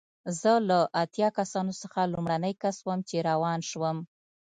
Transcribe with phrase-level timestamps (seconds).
[0.39, 3.97] زه له اتیا کسانو څخه لومړنی کس وم چې روان شوم.